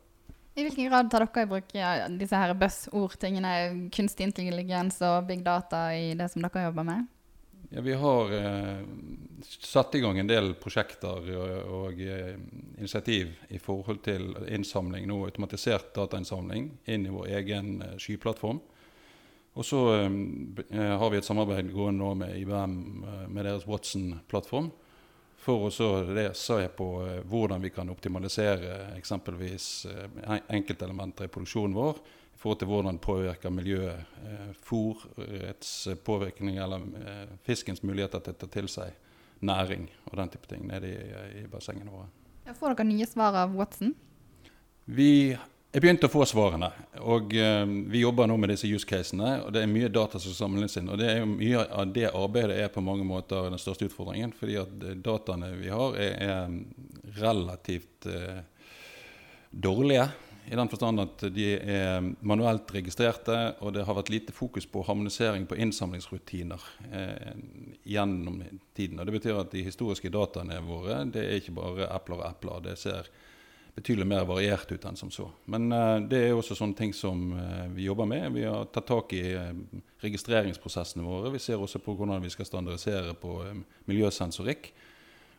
I 0.59 0.65
hvilken 0.65 0.89
grad 0.89 1.11
tar 1.13 1.23
dere 1.27 1.45
i 1.45 1.51
bruk 1.53 1.77
ja, 1.77 1.93
disse 2.09 2.41
her 2.41 2.57
buzzord-tingene, 2.59 3.53
kunstig 3.95 4.27
intelligens 4.27 4.97
og 5.07 5.29
big 5.29 5.45
data, 5.47 5.85
i 5.95 6.17
det 6.19 6.33
som 6.33 6.43
dere 6.43 6.65
jobber 6.71 6.89
med? 6.89 7.05
Ja, 7.69 7.85
Vi 7.85 7.95
har 8.01 8.33
eh, 8.33 8.81
satt 9.45 9.95
i 9.95 10.01
gang 10.01 10.19
en 10.19 10.29
del 10.29 10.53
prosjekter 10.61 11.29
og, 11.35 11.53
og 11.75 12.01
eh, 12.03 12.35
initiativ 12.79 13.35
i 13.55 13.61
forhold 13.63 14.03
til 14.05 14.33
innsamling, 14.49 15.07
nå 15.09 15.21
automatisert 15.27 15.93
datainnsamling, 15.97 16.71
inn 16.87 17.07
i 17.07 17.15
vår 17.15 17.31
egen 17.41 17.79
eh, 17.83 17.95
skyplattform. 18.01 18.61
Og 19.59 19.67
så 19.67 19.81
eh, 19.97 20.11
eh, 20.71 20.93
har 21.01 21.11
vi 21.11 21.21
et 21.21 21.29
samarbeid 21.29 21.73
gående 21.75 22.03
nå 22.03 22.13
med 22.25 22.37
IBM 22.43 22.77
eh, 23.05 23.25
med 23.29 23.49
deres 23.49 23.67
Watson-plattform. 23.69 24.71
For 25.39 25.69
å 25.69 25.71
se 25.71 26.57
på 26.77 26.87
hvordan 27.31 27.63
vi 27.63 27.71
kan 27.73 27.89
optimalisere 27.89 28.97
eksempelvis 28.99 29.87
enkeltelementer 30.51 31.29
i 31.29 31.31
produksjonen 31.33 31.77
vår 31.79 32.01
i 32.39 32.41
forhold 32.41 32.59
til 32.59 32.69
hvordan 32.71 32.95
det 32.95 33.03
påvirker 33.03 33.51
miljøet, 33.51 33.99
eh, 34.23 34.51
fôrets 34.63 35.95
påvirkning 36.05 36.57
eller 36.57 36.77
eh, 36.77 37.31
fiskens 37.43 37.83
muligheter 37.83 38.21
til 38.23 38.37
å 38.37 38.39
ta 38.39 38.47
til 38.47 38.69
seg 38.71 39.08
næring 39.41 39.89
og 40.11 40.17
den 40.19 40.29
type 40.33 40.49
ting 40.51 40.67
nede 40.67 40.89
i, 40.91 41.43
i 41.43 41.47
bassengene 41.51 41.91
våre. 41.93 42.09
Får 42.59 42.75
dere 42.75 42.89
nye 42.89 43.07
svar 43.07 43.37
av 43.37 43.55
Watson? 43.57 43.95
Vi 44.89 45.37
Jeg 45.71 45.83
begynte 45.85 46.09
å 46.09 46.11
få 46.11 46.25
svarene. 46.25 46.71
og 47.05 47.35
eh, 47.37 47.67
Vi 47.93 48.01
jobber 48.01 48.27
nå 48.27 48.39
med 48.41 48.49
disse 48.49 48.67
use 48.67 48.89
casene. 48.89 49.43
og 49.45 49.53
Det 49.53 49.63
er 49.63 49.69
mye 49.69 49.91
data 49.93 50.19
som 50.19 50.33
samles 50.33 50.79
inn. 50.81 50.89
og 50.89 50.97
det 50.99 51.11
er 51.11 51.19
jo 51.21 51.27
Mye 51.27 51.67
av 51.69 51.93
det 51.93 52.07
arbeidet 52.09 52.57
er 52.57 52.69
på 52.73 52.81
mange 52.81 53.05
måter 53.05 53.51
den 53.51 53.59
største 53.61 53.85
utfordringen. 53.85 54.33
fordi 54.33 54.57
at 54.57 54.69
eh, 54.83 54.95
dataene 54.97 55.53
vi 55.61 55.69
har, 55.69 55.95
er, 55.97 56.15
er 56.25 57.21
relativt 57.21 58.07
eh, 58.07 58.41
dårlige. 59.53 60.09
I 60.51 60.57
den 60.57 60.69
forstand 60.73 61.01
at 61.03 61.23
de 61.35 61.47
er 61.59 62.05
manuelt 62.25 62.71
registrerte, 62.73 63.37
og 63.61 63.75
det 63.77 63.85
har 63.85 63.97
vært 63.99 64.13
lite 64.13 64.33
fokus 64.33 64.65
på 64.71 64.81
harmonisering 64.87 65.45
på 65.49 65.59
innsamlingsrutiner 65.61 66.65
eh, 66.89 67.35
gjennom 67.85 68.41
tiden. 68.77 68.99
Og 68.99 69.07
Det 69.07 69.17
betyr 69.19 69.41
at 69.43 69.53
de 69.53 69.65
historiske 69.67 70.13
dataene 70.13 70.63
våre 70.65 71.03
det 71.13 71.27
er 71.27 71.43
ikke 71.43 71.57
bare 71.59 71.91
epler 71.93 72.23
og 72.23 72.31
epler. 72.31 72.65
Det 72.65 72.79
ser 72.81 73.11
betydelig 73.77 74.09
mer 74.09 74.25
variert 74.27 74.73
ut 74.73 74.89
enn 74.89 74.97
som 74.99 75.13
så. 75.13 75.29
Men 75.53 75.69
eh, 75.75 75.97
det 76.09 76.25
er 76.25 76.37
også 76.37 76.57
sånne 76.57 76.81
ting 76.81 76.97
som 76.97 77.29
eh, 77.37 77.65
vi 77.77 77.85
jobber 77.91 78.09
med. 78.09 78.31
Vi 78.39 78.49
har 78.49 78.71
tatt 78.73 78.89
tak 78.89 79.13
i 79.19 79.25
uh, 79.37 79.53
registreringsprosessene 80.01 81.05
våre. 81.05 81.35
Vi 81.37 81.43
ser 81.45 81.61
også 81.61 81.83
på 81.85 81.93
hvordan 81.99 82.25
vi 82.25 82.33
skal 82.33 82.49
standardisere 82.49 83.13
på 83.21 83.43
miljøsensorikk 83.91 84.73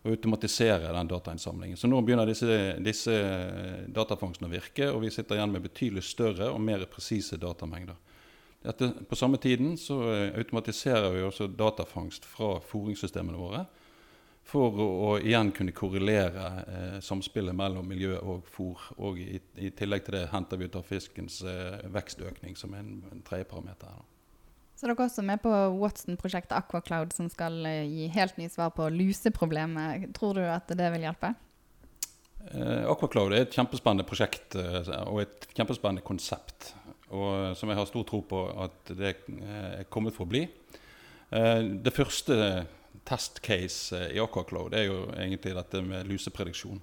og 0.03 0.13
automatisere 0.13 0.93
den 0.95 1.09
datainnsamlingen. 1.11 1.77
Så 1.77 1.89
nå 1.91 1.99
begynner 2.05 2.29
disse, 2.29 2.59
disse 2.83 3.15
datafangstene 3.91 4.47
å 4.47 4.53
virke, 4.53 4.87
og 4.93 5.03
vi 5.03 5.11
sitter 5.11 5.39
igjen 5.39 5.51
med 5.51 5.65
betydelig 5.65 6.05
større 6.07 6.51
og 6.53 6.61
mer 6.63 6.85
presise 6.91 7.39
datamengder. 7.41 7.97
Dette, 8.63 8.91
på 9.07 9.15
samme 9.15 9.39
tiden 9.39 9.77
så 9.79 10.01
automatiserer 10.35 11.13
vi 11.15 11.23
også 11.23 11.47
datafangst 11.47 12.25
fra 12.27 12.57
fôringssystemene 12.71 13.39
våre 13.39 13.63
for 14.49 14.75
å, 14.81 14.87
å, 14.87 15.09
igjen 15.21 15.51
kunne 15.55 15.75
korrelere 15.77 16.45
eh, 16.63 16.95
samspillet 17.05 17.55
mellom 17.55 17.87
miljø 17.87 18.17
og 18.19 18.47
fôr. 18.49 18.87
Og 19.05 19.19
i, 19.21 19.39
i, 19.61 19.71
tillegg 19.77 20.07
til 20.07 20.17
det 20.17 20.29
henter 20.33 20.59
vi 20.59 20.69
ut 20.69 20.79
av 20.79 20.87
fiskens 20.87 21.41
eh, 21.45 21.83
vekstøkning 21.93 22.57
som 22.59 22.73
en, 22.77 22.95
en 23.13 23.21
tredje 23.25 23.47
parameter. 23.51 23.93
Da. 23.93 24.18
Så 24.79 24.87
dere 24.87 24.95
er 24.95 25.09
også 25.09 25.25
med 25.27 25.41
på 25.43 25.51
Watson-prosjektet 25.75 26.55
Aquacloud, 26.55 27.11
som 27.11 27.27
skal 27.27 27.57
eh, 27.67 27.83
gi 27.83 28.07
helt 28.15 28.39
nye 28.39 28.51
svar 28.51 28.71
på 28.71 28.87
luseproblemet. 28.93 30.07
Tror 30.15 30.39
du 30.39 30.45
at 30.47 30.71
det 30.71 30.87
vil 30.93 31.03
hjelpe? 31.03 31.33
Eh, 32.47 32.85
Aquacloud 32.87 33.35
er 33.35 33.43
et 33.43 33.59
kjempespennende 33.59 34.07
prosjekt 34.07 34.55
eh, 34.55 34.87
og 35.03 35.25
et 35.25 35.49
kjempespennende 35.51 36.05
konsept. 36.07 36.71
Og 37.11 37.57
som 37.59 37.67
jeg 37.67 37.79
har 37.81 37.89
stor 37.89 38.07
tro 38.07 38.21
på 38.23 38.43
at 38.63 38.93
det 38.95 39.11
er 39.11 39.87
kommet 39.91 40.15
for 40.15 40.27
å 40.27 40.31
bli. 40.31 40.45
Det 41.29 41.91
første 41.93 42.35
testcase 43.09 43.97
eh, 43.97 44.15
i 44.15 44.21
Aquacloud 44.21 44.75
er 44.77 44.87
jo 44.87 45.01
egentlig 45.15 45.55
dette 45.57 45.81
med 45.85 46.09
luseprediksjon. 46.09 46.81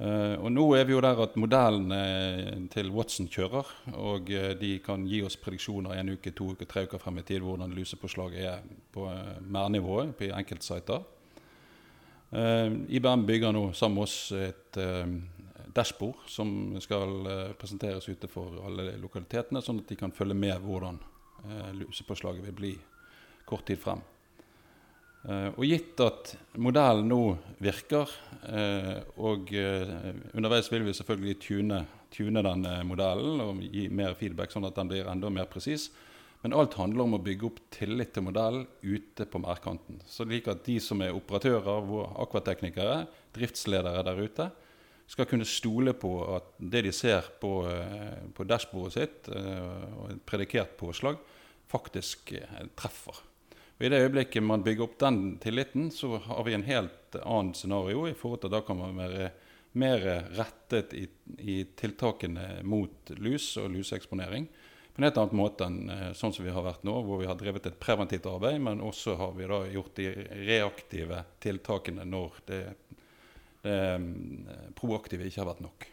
Uh, 0.00 0.34
og 0.40 0.48
nå 0.50 0.64
er 0.74 0.86
vi 0.88 0.94
jo 0.94 1.02
der 1.04 1.18
at 1.20 1.34
modellen 1.38 1.92
uh, 1.92 2.68
til 2.72 2.88
Watson 2.94 3.28
kjører. 3.30 3.68
Og 3.92 4.30
uh, 4.32 4.52
de 4.58 4.72
kan 4.84 5.04
gi 5.06 5.20
oss 5.22 5.36
prediksjoner 5.38 5.98
en 5.98 6.14
uke, 6.16 6.32
to 6.34 6.52
uker, 6.54 6.68
tre 6.68 6.86
uker 6.88 7.02
frem 7.02 7.20
i 7.20 7.26
tid 7.28 7.44
hvordan 7.44 7.74
lusepåslaget 7.76 8.46
er 8.48 8.64
på 8.92 9.06
merdnivået 9.46 10.14
på 10.16 10.30
enkeltsider. 10.32 11.04
IBM 12.32 13.26
bygger 13.28 13.52
nå 13.52 13.66
sammen 13.76 13.98
med 13.98 14.06
oss 14.06 14.32
et 14.32 14.78
dashbord 15.76 16.22
som 16.32 16.78
skal 16.80 17.26
presenteres 17.60 18.08
ute 18.08 18.30
for 18.32 18.56
alle 18.64 18.94
lokalitetene, 18.96 19.60
sånn 19.60 19.82
at 19.82 19.92
de 19.92 19.98
kan 20.00 20.14
følge 20.16 20.38
med 20.40 20.64
hvordan 20.64 20.96
lusepåslaget 21.76 22.48
vil 22.48 22.56
bli 22.56 22.72
kort 23.44 23.68
tid 23.68 23.84
frem. 23.84 24.00
Uh, 25.22 25.54
og 25.54 25.66
gitt 25.70 26.00
at 26.02 26.32
modellen 26.58 27.06
nå 27.06 27.20
virker, 27.62 28.10
uh, 28.42 28.96
og 29.22 29.52
uh, 29.54 29.92
underveis 30.34 30.66
vil 30.72 30.82
vi 30.88 30.94
selvfølgelig 30.98 31.36
tune, 31.44 31.78
tune 32.10 32.42
den 32.42 32.66
modellen 32.88 33.38
og 33.44 33.60
gi 33.62 33.86
mer 33.94 34.16
feedback, 34.18 34.50
sånn 34.50 34.66
at 34.66 34.80
den 34.80 34.90
blir 34.90 35.06
enda 35.12 35.30
mer 35.30 35.46
presis. 35.52 35.92
Men 36.42 36.56
alt 36.58 36.74
handler 36.74 37.06
om 37.06 37.14
å 37.14 37.22
bygge 37.22 37.46
opp 37.46 37.62
tillit 37.70 38.10
til 38.16 38.26
modellen 38.26 38.66
ute 38.82 39.28
på 39.30 39.38
merdkanten. 39.44 40.02
Slik 40.10 40.50
at 40.50 40.66
de 40.66 40.80
som 40.82 41.04
er 41.06 41.14
operatører, 41.14 41.86
akvateknikere, 42.24 43.04
driftsledere 43.36 44.02
der 44.08 44.22
ute, 44.26 44.50
skal 45.06 45.28
kunne 45.30 45.46
stole 45.46 45.94
på 45.94 46.16
at 46.34 46.50
det 46.58 46.82
de 46.88 46.92
ser 46.96 47.30
på, 47.38 47.60
på 48.34 48.46
dashbordet 48.48 48.96
sitt, 48.96 49.30
og 49.30 50.16
et 50.16 50.22
predikert 50.26 50.74
påslag, 50.80 51.20
faktisk 51.70 52.34
treffer. 52.74 53.22
Og 53.82 53.86
I 53.88 53.90
det 53.90 53.98
øyeblikket 54.04 54.44
man 54.46 54.62
bygger 54.62 54.84
opp 54.84 54.92
den 55.02 55.16
tilliten, 55.42 55.88
så 55.90 56.20
har 56.22 56.44
vi 56.46 56.52
en 56.54 56.62
helt 56.62 57.16
annen 57.18 57.50
scenario. 57.58 58.04
i 58.06 58.14
forhold 58.14 58.40
til 58.40 58.46
at 58.46 58.52
Da 58.52 58.60
kan 58.60 58.78
man 58.78 58.94
være 58.96 59.32
mer 59.72 59.98
rettet 60.38 60.94
i, 60.94 61.08
i 61.38 61.64
tiltakene 61.64 62.62
mot 62.62 63.10
lus 63.18 63.56
og 63.56 63.72
luseeksponering 63.74 64.46
på 64.94 65.00
en 65.00 65.08
helt 65.08 65.18
annen 65.18 65.36
måte 65.36 65.66
enn 65.66 65.90
eh, 65.90 66.12
sånn 66.14 66.30
som 66.30 66.44
vi 66.46 66.54
har 66.54 66.62
vært 66.62 66.84
nå, 66.86 66.94
hvor 67.02 67.18
vi 67.18 67.26
har 67.26 67.34
drevet 67.34 67.66
et 67.66 67.80
preventivt 67.80 68.26
arbeid, 68.30 68.60
men 68.60 68.84
også 68.86 69.16
har 69.18 69.34
vi 69.34 69.50
da 69.50 69.60
gjort 69.72 69.96
de 69.98 70.08
reaktive 70.46 71.24
tiltakene 71.42 72.06
når 72.06 72.38
det, 72.46 72.62
det 73.66 73.76
mm, 73.98 74.74
proaktive 74.78 75.26
ikke 75.26 75.42
har 75.42 75.50
vært 75.56 75.66
nok. 75.66 75.90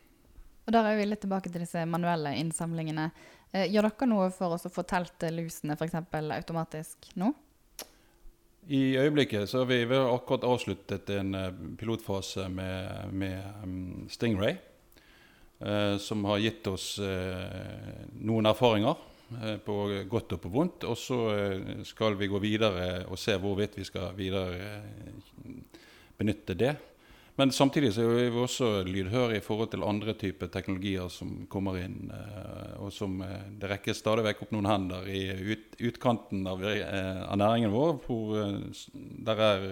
Og 0.67 0.73
Der 0.77 0.85
er 0.85 1.01
vi 1.01 1.09
litt 1.09 1.25
tilbake 1.25 1.49
til 1.49 1.63
disse 1.63 1.89
manuelle 1.89 2.37
innsamlingene. 2.37 3.09
Eh, 3.49 3.65
gjør 3.73 3.89
dere 3.89 4.13
noe 4.13 4.29
for 4.35 4.53
å 4.53 4.73
få 4.77 4.85
telt 4.85 5.31
lusene 5.33 5.73
f.eks. 5.73 5.95
automatisk 6.13 7.15
nå? 7.17 7.33
I 8.67 8.97
øyeblikket 8.97 9.49
så 9.49 9.63
har 9.63 9.69
vi, 9.69 9.85
vi 9.85 9.95
har 9.95 10.11
akkurat 10.13 10.43
avsluttet 10.43 11.09
en 11.09 11.35
uh, 11.35 11.53
pilotfase 11.79 12.49
med, 12.49 13.13
med 13.13 13.63
um, 13.63 14.09
Stingray. 14.09 14.57
Eh, 15.59 15.97
som 15.97 16.25
har 16.25 16.37
gitt 16.39 16.67
oss 16.71 16.99
eh, 17.03 18.05
noen 18.23 18.47
erfaringer 18.47 18.95
på 19.65 19.73
godt 20.09 20.37
og 20.37 20.39
på 20.41 20.51
vondt. 20.53 20.85
Og 20.87 20.95
så 20.97 21.17
skal 21.85 22.15
vi 22.17 22.29
gå 22.31 22.39
videre 22.41 23.03
og 23.11 23.19
se 23.19 23.35
hvorvidt 23.37 23.75
vi 23.77 23.83
skal 23.85 24.15
videre 24.17 24.79
benytte 26.17 26.55
det. 26.57 26.71
Men 27.39 27.51
samtidig 27.51 27.93
så 27.95 28.03
er 28.03 28.33
vi 28.33 28.39
også 28.43 28.67
lydhøre 28.83 29.37
i 29.37 29.43
forhold 29.43 29.69
til 29.71 29.85
andre 29.87 30.11
typer 30.19 30.49
teknologier 30.51 31.07
som 31.07 31.45
kommer 31.47 31.77
inn, 31.79 32.09
eh, 32.11 32.73
og 32.83 32.91
som 32.91 33.13
eh, 33.23 33.45
det 33.61 33.69
rekker 33.71 33.95
stadig 33.95 34.25
vekk 34.25 34.41
opp 34.43 34.51
noen 34.51 34.67
hender 34.67 35.07
i 35.07 35.21
ut, 35.53 35.77
utkanten 35.87 36.41
av, 36.51 36.65
eh, 36.67 37.21
av, 37.23 37.37
næringen 37.39 37.71
vår, 37.71 37.93
hvor 38.03 38.35
der 39.29 39.43
er 39.45 39.63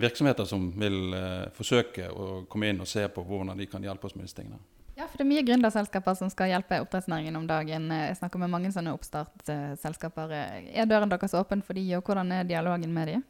virksomheter 0.00 0.48
som 0.48 0.70
vil 0.80 1.12
forsøke 1.56 2.08
å 2.08 2.30
komme 2.48 2.72
inn 2.72 2.80
og 2.80 2.88
se 2.88 3.04
på 3.12 3.24
hvordan 3.28 3.60
de 3.60 3.68
kan 3.68 3.84
hjelpe 3.84 4.08
oss 4.08 4.16
med 4.16 4.24
disse 4.24 4.40
tingene. 4.40 4.62
Ja, 4.96 5.10
for 5.10 5.20
det 5.20 5.26
er 5.26 5.32
mye 5.34 5.44
gründerselskaper 5.44 6.16
som 6.16 6.32
skal 6.32 6.54
hjelpe 6.54 6.80
oppdrettsnæringen 6.86 7.36
om 7.36 7.44
dagen. 7.48 7.92
Jeg 7.92 8.16
snakker 8.16 8.40
med 8.40 8.52
mange 8.52 8.72
sånne 8.72 8.96
oppstartsselskaper. 8.96 10.36
Er 10.72 10.88
døren 10.88 11.12
deres 11.12 11.36
åpen 11.36 11.64
for 11.64 11.76
de, 11.76 11.84
og 11.98 12.04
hvordan 12.08 12.32
er 12.32 12.48
dialogen 12.48 12.92
med 12.96 13.12
de? 13.12 13.22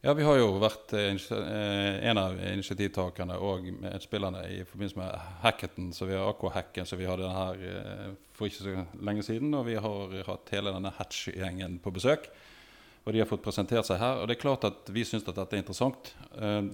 Ja, 0.00 0.12
vi 0.14 0.22
har 0.22 0.36
jo 0.38 0.52
vært 0.62 0.92
eh, 0.94 1.16
eh, 1.34 1.96
en 2.06 2.18
av 2.20 2.36
initiativtakerne 2.38 3.34
og 3.42 3.64
medspillerne 3.82 4.44
i 4.46 4.60
forbindelse 4.62 4.98
med 5.00 5.16
hackathon. 5.42 5.88
Så 5.90 6.06
vi 6.06 6.14
har 6.14 6.28
Aquahacken 6.30 6.86
som 6.86 7.00
vi 7.00 7.08
hadde 7.08 7.30
her 7.34 7.64
eh, 7.66 8.04
for 8.30 8.46
ikke 8.46 8.62
så 8.62 8.84
lenge 9.02 9.24
siden. 9.26 9.50
Og 9.58 9.66
vi 9.66 9.74
har 9.74 10.14
hatt 10.28 10.52
hele 10.54 10.70
denne 10.76 10.92
Hatch-gjengen 11.00 11.80
på 11.82 11.90
besøk. 11.96 12.30
Og 13.02 13.10
de 13.10 13.24
har 13.24 13.26
fått 13.26 13.42
presentert 13.42 13.88
seg 13.90 13.98
her. 13.98 14.22
Og 14.22 14.30
det 14.30 14.36
er 14.36 14.42
klart 14.44 14.68
at 14.68 14.92
vi 14.94 15.02
syns 15.02 15.26
at 15.26 15.34
dette 15.34 15.58
er 15.58 15.64
interessant. 15.64 16.12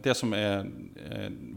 Det 0.04 0.16
som 0.19 0.35
er 0.37 0.66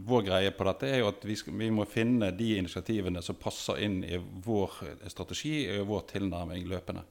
vår 0.06 0.22
greie 0.28 0.52
på 0.54 0.64
dette, 0.68 0.88
er 0.88 1.02
jo 1.02 1.08
at 1.10 1.24
vi 1.26 1.70
må 1.74 1.84
finne 1.90 2.30
de 2.38 2.52
initiativene 2.60 3.20
som 3.26 3.36
passer 3.42 3.82
inn 3.82 4.04
i 4.06 4.20
vår 4.44 4.78
strategi 5.10 5.56
og 5.80 5.88
vår 5.90 6.06
tilnærming 6.14 6.68
løpende. 6.70 7.02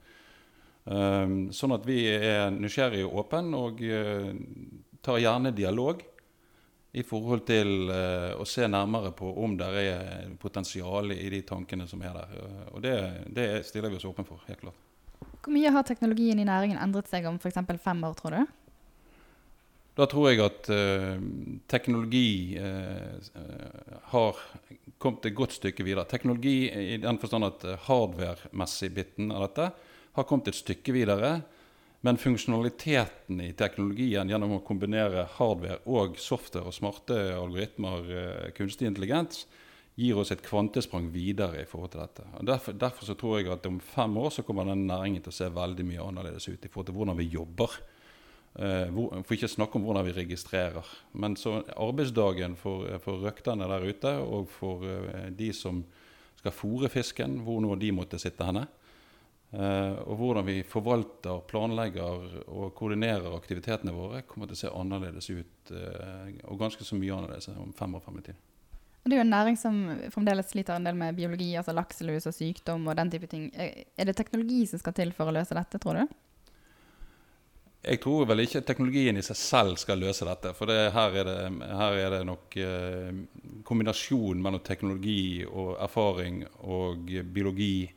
Um, 0.87 1.49
sånn 1.51 1.73
at 1.75 1.83
vi 1.83 2.05
er 2.07 2.45
nysgjerrige 2.55 3.09
og 3.09 3.25
åpne 3.25 3.59
og 3.59 3.81
uh, 3.83 4.29
tar 5.03 5.17
gjerne 5.19 5.51
dialog 5.51 5.99
i 6.95 7.03
forhold 7.03 7.43
til 7.49 7.89
uh, 7.91 8.37
å 8.39 8.45
se 8.47 8.69
nærmere 8.71 9.11
på 9.17 9.33
om 9.43 9.57
det 9.59 9.67
er 9.81 10.29
potensial 10.39 11.11
i 11.11 11.25
de 11.33 11.41
tankene 11.43 11.89
som 11.91 12.05
er 12.07 12.15
der. 12.15 12.37
Uh, 12.39 12.61
og 12.71 12.85
det, 12.85 12.93
det, 13.35 13.47
stiller 13.67 13.91
vi 13.91 13.99
oss 13.99 14.07
åpne 14.07 14.23
for, 14.29 14.45
helt 14.47 14.63
klart. 14.63 14.79
Hvor 15.43 15.55
mye 15.57 15.73
har 15.75 15.83
teknologien 15.87 16.39
i 16.39 16.47
næringen 16.47 16.79
endret 16.79 17.11
seg 17.11 17.27
om 17.27 17.35
f.eks. 17.35 17.59
fem 17.83 18.07
år, 18.07 18.15
tror 18.21 18.37
du? 18.37 18.55
Da 19.97 20.07
tror 20.07 20.29
jeg 20.29 20.43
at 20.45 20.67
teknologi 21.65 22.53
har 24.11 24.41
kommet 25.01 25.25
et 25.25 25.33
godt 25.33 25.55
stykke 25.55 25.81
videre. 25.87 26.05
Teknologi 26.05 26.67
i 26.69 26.99
den 27.01 27.17
forstand 27.17 27.47
at 27.47 27.65
hardware-messig 27.87 28.91
biten 28.93 29.33
av 29.33 29.47
dette 29.47 29.71
har 30.17 30.25
kommet 30.27 30.49
et 30.51 30.59
stykke 30.59 30.95
videre. 30.95 31.37
Men 32.05 32.19
funksjonaliteten 32.21 33.39
i 33.41 33.53
teknologien 33.57 34.29
gjennom 34.29 34.57
å 34.57 34.63
kombinere 34.65 35.25
hardware 35.37 35.79
og 35.89 36.19
software 36.21 36.69
og 36.69 36.75
smarte 36.75 37.15
algoritmer, 37.33 38.11
eh, 38.11 38.51
kunstig 38.57 38.87
intelligens, 38.87 39.45
gir 39.97 40.17
oss 40.21 40.31
et 40.31 40.43
kvantesprang 40.45 41.09
videre 41.09 41.63
i 41.63 41.65
forhold 41.65 41.91
til 41.91 42.03
dette. 42.03 42.25
Og 42.37 42.45
derfor, 42.45 42.73
derfor 42.77 43.17
tror 43.17 43.39
jeg 43.39 43.49
at 43.49 43.65
om 43.65 43.79
fem 43.81 44.17
år 44.21 44.29
så 44.29 44.43
kommer 44.45 44.69
denne 44.69 44.85
næringen 44.85 45.23
til 45.25 45.33
å 45.33 45.37
se 45.39 45.49
veldig 45.49 45.85
mye 45.89 46.05
annerledes 46.05 46.47
ut 46.47 46.65
i 46.65 46.69
forhold 46.69 46.91
til 46.91 46.97
hvordan 46.99 47.17
vi 47.17 47.31
jobber. 47.33 47.79
Eh, 48.57 48.87
hvor, 48.93 49.23
for 49.23 49.33
ikke 49.33 49.49
snakke 49.49 49.77
om 49.77 49.87
hvordan 49.89 50.05
vi 50.05 50.15
registrerer. 50.19 50.85
Men 51.13 51.35
så 51.35 51.63
arbeidsdagen 51.73 52.55
for, 52.55 52.85
for 53.01 53.25
røkterne 53.25 53.65
der 53.69 53.89
ute, 53.89 54.13
og 54.21 54.49
for 54.53 54.85
eh, 54.85 55.31
de 55.33 55.49
som 55.53 55.81
skal 56.37 56.53
fôre 56.53 56.89
fisken, 56.93 57.39
hvor 57.41 57.57
nå 57.61 57.73
de 57.81 57.91
måtte 57.91 58.21
sitte 58.21 58.45
henne. 58.45 58.67
Eh, 59.51 59.93
og 60.03 60.17
hvordan 60.19 60.45
vi 60.45 60.57
forvalter, 60.67 61.39
planlegger 61.47 62.43
og 62.51 62.73
koordinerer 62.75 63.31
aktivitetene 63.37 63.93
våre, 63.95 64.25
kommer 64.27 64.49
til 64.49 64.57
å 64.57 64.61
se 64.65 64.73
annerledes 64.73 65.29
ut. 65.31 65.71
eh, 65.71 66.35
og 66.43 66.59
ganske 66.59 66.83
så 66.83 66.95
mye 66.95 67.15
annerledes 67.15 67.47
om 67.55 67.73
fem 67.73 67.95
år 67.95 68.03
frem 68.03 68.19
i 68.19 68.21
tid. 68.27 68.35
Det 69.07 69.15
er 69.15 69.21
jo 69.21 69.23
en 69.23 69.31
næring 69.31 69.57
som 69.57 69.75
fremdeles 70.11 70.49
sliter 70.51 70.75
en 70.75 70.83
del 70.83 70.95
med 70.95 71.15
biologi, 71.15 71.53
altså 71.55 71.71
lakselus 71.71 72.27
og 72.27 72.35
sykdom 72.35 72.87
og 72.87 72.95
den 72.95 73.11
type 73.11 73.27
ting. 73.27 73.51
Eh, 73.55 73.85
Er 73.97 74.05
det 74.05 74.15
teknologi 74.15 74.65
som 74.67 74.79
skal 74.79 74.93
til 74.93 75.13
for 75.13 75.27
å 75.27 75.35
løse 75.35 75.55
dette, 75.55 75.79
tror 75.79 76.01
du? 76.01 76.15
Jeg 77.87 78.01
tror 78.03 78.25
vel 78.27 78.43
ikke 78.43 78.65
teknologien 78.67 79.15
i 79.15 79.23
seg 79.23 79.37
selv 79.39 79.77
skal 79.79 79.99
løse 79.99 80.25
dette. 80.27 80.51
For 80.57 80.67
det, 80.67 80.91
her, 80.91 81.13
er 81.15 81.23
det, 81.23 81.37
her 81.63 81.93
er 81.93 82.09
det 82.17 82.25
nok 82.27 82.57
eh, 82.57 83.13
kombinasjon 83.63 84.41
mellom 84.43 84.59
teknologi 84.59 85.45
og 85.47 85.77
erfaring 85.79 86.43
og 86.67 87.07
biologi. 87.31 87.87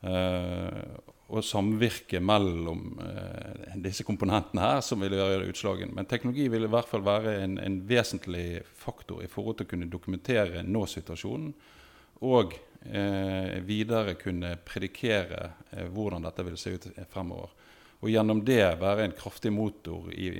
Eh, 0.00 0.82
og 1.28 1.44
samvirke 1.44 2.20
mellom 2.24 2.94
eh, 3.04 3.74
disse 3.84 4.04
komponentene 4.06 4.62
her 4.64 4.78
som 4.84 5.02
vil 5.04 5.16
gjøre 5.18 5.50
utslagen. 5.50 5.92
Men 5.96 6.08
teknologi 6.08 6.46
vil 6.48 6.64
i 6.64 6.70
hvert 6.72 6.88
fall 6.88 7.04
være 7.04 7.34
en, 7.42 7.58
en 7.60 7.76
vesentlig 7.88 8.62
faktor 8.80 9.20
i 9.24 9.28
forhold 9.28 9.58
til 9.58 9.68
å 9.68 9.72
kunne 9.74 9.90
dokumentere 9.92 10.64
nå-situasjonen. 10.64 11.50
Og 12.24 12.56
eh, 12.80 13.58
videre 13.66 14.16
kunne 14.20 14.54
predikere 14.64 15.50
eh, 15.68 15.90
hvordan 15.92 16.24
dette 16.24 16.46
vil 16.48 16.56
se 16.60 16.72
ut 16.78 16.88
fremover. 17.12 17.52
Og 17.98 18.12
gjennom 18.14 18.40
det 18.46 18.62
være 18.80 19.04
en 19.04 19.16
kraftig 19.18 19.50
motor 19.52 20.08
i, 20.14 20.30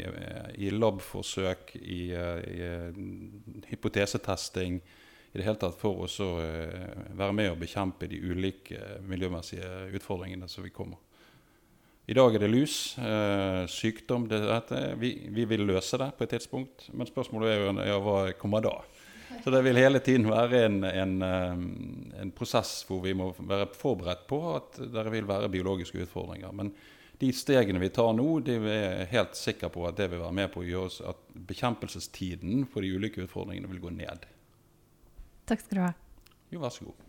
i 0.63 0.71
labforsøk, 0.71 1.73
i, 1.83 2.05
i 2.15 2.69
hypotesetesting, 3.67 4.79
i 5.39 5.41
det 5.41 5.47
hele 5.47 5.61
tatt 5.63 5.77
for 5.79 6.03
å 6.03 6.29
eh, 6.43 7.05
være 7.15 7.35
med 7.37 7.53
og 7.53 7.61
bekjempe 7.61 8.09
de 8.11 8.19
ulike 8.19 8.99
miljømessige 9.07 9.93
utfordringene 9.95 10.49
som 10.51 10.67
vi 10.67 10.73
kommer. 10.75 10.99
I 12.09 12.17
dag 12.17 12.35
er 12.35 12.43
det 12.43 12.49
lus, 12.51 12.97
eh, 12.99 13.63
sykdom 13.71 14.27
det, 14.27 14.41
dette. 14.43 14.81
Vi, 14.99 15.13
vi, 15.31 15.45
vil 15.47 15.63
løse 15.69 16.01
det 16.01 16.09
på 16.17 16.25
et 16.25 16.33
tidspunkt, 16.35 16.89
men 16.91 17.07
spørsmålet 17.07 17.53
er 17.53 17.63
jo 17.63 17.75
ja, 17.87 17.99
hva 18.03 18.17
kommer 18.41 18.65
da? 18.65 18.75
Så 19.45 19.53
det 19.55 19.61
vil 19.63 19.79
hele 19.79 20.01
tiden 20.03 20.27
være 20.27 20.65
en, 20.67 20.79
en, 20.89 21.19
en 21.23 22.33
prosess 22.35 22.81
hvor 22.89 23.05
vi 23.05 23.13
må 23.15 23.29
være 23.39 23.69
forberedt 23.79 24.25
på 24.27 24.41
at 24.57 24.81
det 24.91 25.05
vil 25.13 25.29
være 25.29 25.53
biologiske 25.53 26.01
utfordringer. 26.09 26.51
Men 26.57 26.73
de 27.21 27.29
stegene 27.37 27.85
vi 27.85 27.93
tar 27.95 28.11
nå, 28.17 28.27
de 28.43 28.57
er 28.73 29.05
helt 29.13 29.39
sikre 29.39 29.71
på 29.75 29.85
at 29.87 30.01
det 30.01 30.09
vil 30.11 30.25
være 30.25 30.39
med 30.41 30.51
på 30.55 30.65
å 30.65 30.67
gjøre 30.67 31.13
at 31.13 31.23
bekjempelsestiden 31.53 32.65
for 32.73 32.83
de 32.83 32.97
ulike 32.97 33.29
utfordringene 33.29 33.71
vil 33.71 33.85
gå 33.85 33.95
ned. 34.01 34.27
Takk 35.49 35.63
skal 35.65 35.79
du 35.79 35.85
ha. 35.87 35.93
Jo, 36.53 36.61
vær 36.61 36.73
så 36.75 36.85
god. 36.91 37.05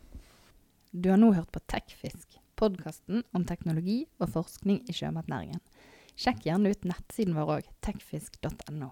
Du 0.95 1.09
har 1.11 1.19
nå 1.19 1.33
hørt 1.35 1.51
på 1.51 1.59
Tekfisk, 1.67 2.37
podkasten 2.59 3.25
om 3.35 3.43
teknologi 3.47 4.05
og 4.19 4.31
forskning 4.31 4.79
i 4.87 4.95
sjømatnæringen. 4.95 5.59
Sjekk 6.19 6.45
gjerne 6.47 6.71
ut 6.71 6.87
nettsiden 6.87 7.35
vår 7.35 7.51
òg, 7.57 7.67
tekfisk.no. 7.83 8.89